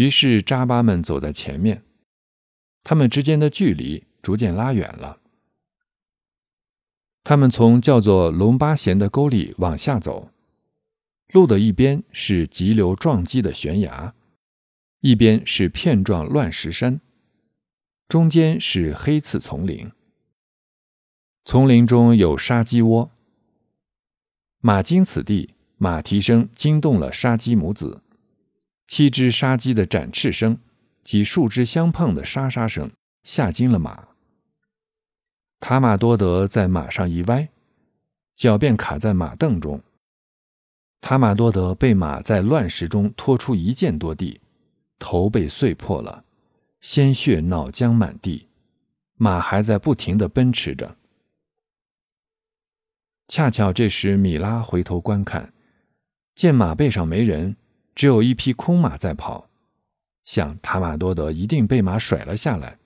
[0.00, 1.82] 于是扎巴们走在前面，
[2.82, 5.20] 他们之间的距离逐渐拉远了。
[7.22, 10.30] 他们从叫做龙巴贤的沟里往下走，
[11.34, 14.14] 路的一边是急流撞击的悬崖，
[15.00, 17.02] 一边是片状乱石山，
[18.08, 19.92] 中间是黑刺丛林。
[21.44, 23.10] 丛林中有杀鸡窝。
[24.60, 28.02] 马经此地，马蹄声惊动了杀鸡母子，
[28.90, 30.58] 七只杀鸡的展翅声
[31.04, 32.90] 及数只相碰的沙沙声
[33.22, 34.08] 吓惊了马。
[35.60, 37.48] 塔马多德在马上一歪，
[38.34, 39.80] 脚便卡在马凳中。
[41.00, 44.40] 塔马多德被马在乱石中拖出一箭多地，
[44.98, 46.24] 头被碎破了，
[46.80, 48.48] 鲜血脑浆满地。
[49.14, 50.96] 马还在不停地奔驰着。
[53.28, 55.54] 恰巧这时米拉回头观看，
[56.34, 57.54] 见马背上没人，
[57.94, 59.48] 只有一匹空马在跑，
[60.24, 62.78] 想塔马多德一定被马甩了下来。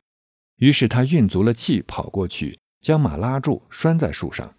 [0.56, 2.58] 于是他运足了气跑过去。
[2.84, 4.56] 将马拉住，拴在树上。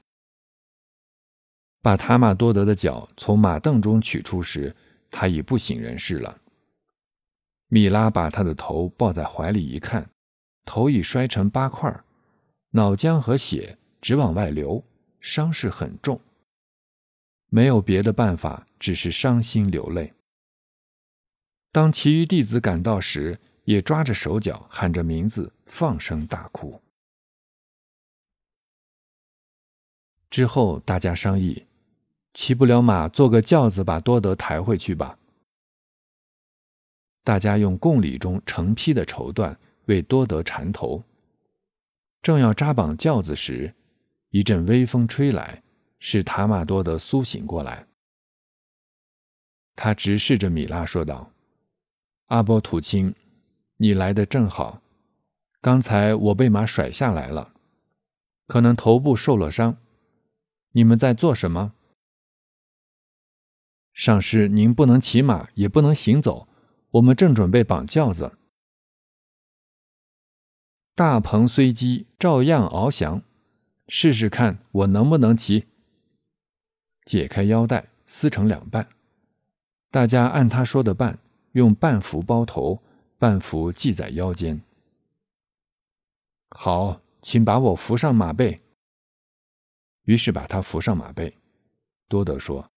[1.80, 4.76] 把塔马多德的脚从马凳中取出时，
[5.12, 6.36] 他已不省人事了。
[7.68, 10.10] 米拉把他的头抱在怀里一看，
[10.66, 11.96] 头已摔成八块，
[12.72, 14.84] 脑浆和血直往外流，
[15.22, 16.20] 伤势很重。
[17.52, 20.12] 没有别的办法，只是伤心流泪。
[21.76, 26.82] 当其余弟子赶到时，也抓着手脚，喊着名字，放声大哭。
[30.30, 31.66] 之后，大家商议，
[32.34, 35.20] 骑不了马，坐个轿子把多德抬回去吧。
[37.26, 39.54] 大家用贡礼中成批的绸缎
[39.88, 41.04] 为多德缠头，
[42.22, 43.76] 正要扎绑轿子时，
[44.30, 45.62] 一阵微风吹来，
[46.00, 47.86] 使塔马多德苏醒过来。
[49.76, 51.30] 他直视着米拉说道
[52.26, 53.14] ：“阿波土亲，
[53.78, 54.82] 你来的正好。
[55.62, 57.54] 刚才我被马甩下来了，
[58.48, 59.78] 可能头部受了伤。”
[60.74, 61.74] 你们在做什么？
[63.94, 66.50] 上师，您不能骑马，也不能行走，
[66.92, 68.38] 我们正准备绑轿子。
[70.94, 73.22] 大鹏虽击，照样翱翔。
[73.88, 75.68] 试试看，我能不能骑？
[77.06, 78.90] 解开腰带，撕成两半。
[79.90, 81.20] 大家按他说的办，
[81.56, 82.84] 用半幅包头，
[83.18, 84.62] 半幅系在腰间。
[86.50, 88.62] 好，请把我扶上马背。
[90.04, 91.34] 于是把他扶上马背。
[92.10, 92.70] 多德说：“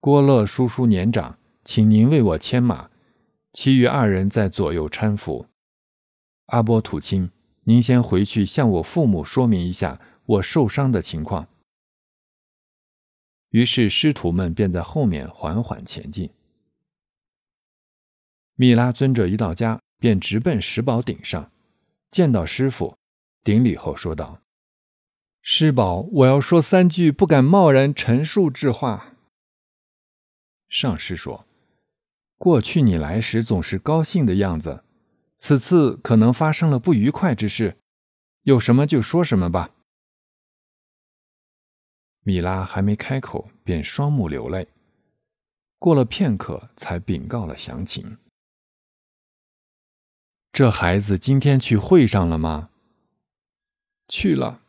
[0.00, 2.90] 郭乐叔叔年长，请您为我牵马，
[3.54, 5.46] 其余二人在左右搀扶。
[6.46, 7.30] 阿波土亲，
[7.62, 11.48] 您先回去向我父母说明一下我受伤的情况。”
[13.48, 16.30] 于是师徒们便在后面缓缓前进。
[18.56, 21.50] 米拉尊者一到家，便直奔石宝顶上，
[22.10, 22.96] 见到师傅，
[23.42, 24.40] 顶礼后说道。
[25.42, 29.16] 师宝，我要说三句不敢贸然陈述之话。
[30.68, 31.46] 上师说
[32.38, 34.84] ：“过去你来时总是高兴的样子，
[35.38, 37.76] 此次可能发生了不愉快之事，
[38.42, 39.74] 有什么就说什么吧。”
[42.22, 44.68] 米拉还没开口，便双目流泪。
[45.78, 48.16] 过了片刻，才禀告了详情。
[50.54, 52.70] 这孩子今天去会上了吗？
[54.06, 54.62] 去了。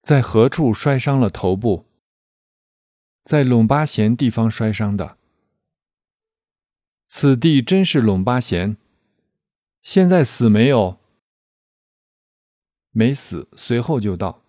[0.00, 1.84] 在何处摔伤了头部？
[3.22, 5.18] 在陇巴贤地方摔伤的。
[7.06, 8.78] 此地真是陇巴贤。
[9.82, 10.98] 现在死没有？
[12.92, 14.42] 没死，随后就到。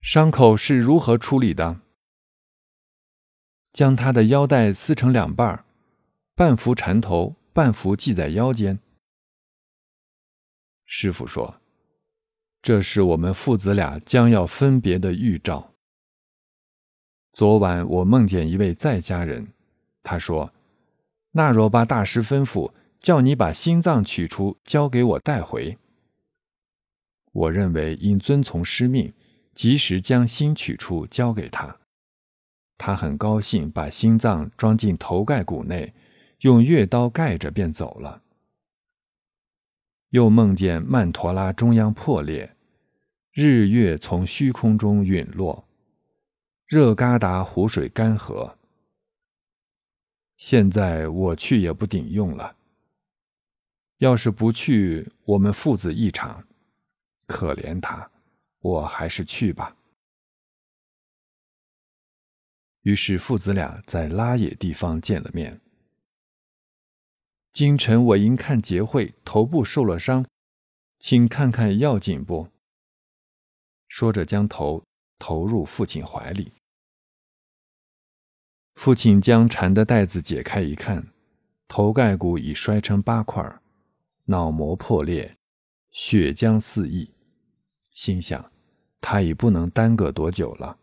[0.00, 1.82] 伤口是如何处理的？
[3.70, 5.66] 将他的腰带撕成两半，
[6.36, 8.78] 半幅缠头，半幅系在腰间。
[10.84, 11.60] 师傅说。
[12.60, 15.74] 这是我们父子俩将要分别的预兆。
[17.34, 19.52] 昨晚我梦见一位在家人，
[20.02, 20.54] 他说
[21.32, 25.76] ：“那若巴大师吩咐叫你把心脏取出，交给我带回。”
[27.32, 29.12] 我认为应遵从师命，
[29.52, 31.80] 及时将心取出交给他。
[32.78, 35.92] 他很高兴，把心脏装进头盖骨内，
[36.44, 38.22] 用月刀盖着便走了。
[40.10, 42.54] 又梦见曼陀拉中央破裂。
[43.32, 45.66] 日月从虚空中陨落，
[46.66, 48.56] 热疙瘩湖水干涸。
[50.36, 52.54] 现在我去也不顶用了。
[53.98, 56.46] 要是不去，我们父子一场，
[57.26, 58.08] 可怜他，
[58.60, 59.74] 我还是去吧。
[62.82, 65.58] 于是父子俩在拉野地方见了面。
[67.54, 70.26] 今晨我因看节会，头部受了伤，
[70.98, 72.48] 请看看要紧不？
[73.86, 74.82] 说着，将头
[75.20, 76.50] 投入父亲怀里。
[78.74, 81.12] 父亲将缠的带子解开一看，
[81.68, 83.60] 头盖骨已摔成八块，
[84.24, 85.36] 脑膜破裂，
[85.92, 87.12] 血浆四溢，
[87.92, 88.50] 心想
[89.00, 90.80] 他已不能耽搁多久了。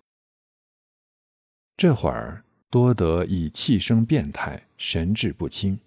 [1.76, 5.78] 这会儿，多德已气声变态，神志不清。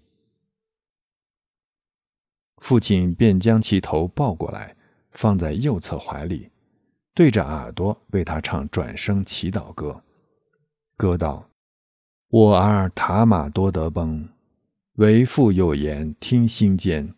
[2.57, 4.75] 父亲便将其头抱过来，
[5.11, 6.49] 放在右侧怀里，
[7.13, 10.03] 对着耳朵为他唱转生祈祷歌。
[10.97, 11.49] 歌道
[12.29, 14.27] ：“我儿塔玛多德崩，
[14.93, 17.13] 为父有言听心间。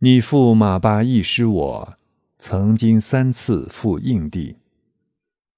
[0.00, 1.98] 你父马巴一师我，
[2.38, 4.56] 曾经三次赴印地，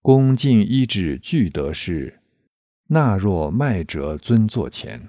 [0.02, 2.20] 恭敬医治俱得事，
[2.88, 5.08] 纳若脉者尊座前。”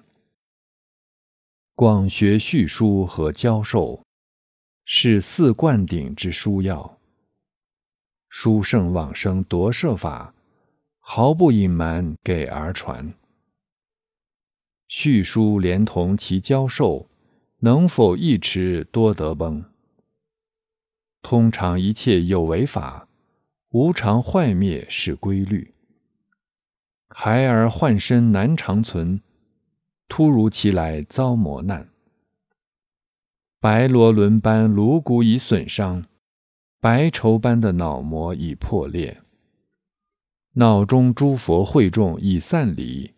[1.80, 4.04] 广学叙书和教授，
[4.84, 7.00] 是四灌顶之书要。
[8.28, 10.34] 书圣往生夺舍法，
[11.00, 13.14] 毫不隐瞒给儿传。
[14.90, 17.08] 叙书连同其教授，
[17.60, 19.64] 能否一持多得崩？
[21.22, 23.08] 通常一切有为法，
[23.70, 25.74] 无常坏灭是规律。
[27.08, 29.22] 孩儿幻身难长存。
[30.10, 31.88] 突如其来遭磨难，
[33.62, 36.04] 白罗轮般颅骨已损伤，
[36.82, 39.22] 白绸般的脑膜已破裂，
[40.54, 43.14] 脑中诸佛会众已散离，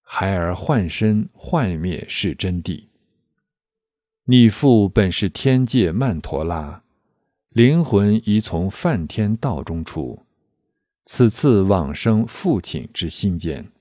[0.00, 2.84] 孩儿幻身幻灭是真谛。
[4.26, 6.84] 你父本是天界曼陀拉，
[7.50, 10.22] 灵魂已从梵天道中出，
[11.04, 13.72] 此次往生父亲之心间。